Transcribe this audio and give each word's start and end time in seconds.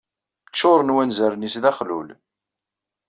Ččuren 0.49 0.93
wanzaren-is 0.95 1.55
d 1.63 1.65
axlul. 1.71 2.09